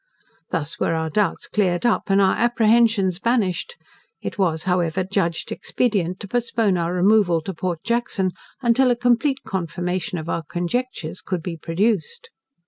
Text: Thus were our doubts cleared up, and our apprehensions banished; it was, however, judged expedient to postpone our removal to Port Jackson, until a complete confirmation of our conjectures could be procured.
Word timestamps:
Thus 0.49 0.79
were 0.79 0.95
our 0.95 1.11
doubts 1.11 1.45
cleared 1.45 1.85
up, 1.85 2.05
and 2.09 2.19
our 2.19 2.33
apprehensions 2.33 3.19
banished; 3.19 3.75
it 4.19 4.39
was, 4.39 4.63
however, 4.63 5.03
judged 5.03 5.51
expedient 5.51 6.19
to 6.21 6.27
postpone 6.27 6.75
our 6.75 6.91
removal 6.91 7.39
to 7.41 7.53
Port 7.53 7.83
Jackson, 7.83 8.31
until 8.63 8.89
a 8.89 8.95
complete 8.95 9.41
confirmation 9.45 10.17
of 10.17 10.27
our 10.27 10.41
conjectures 10.41 11.21
could 11.21 11.43
be 11.43 11.55
procured. 11.55 12.01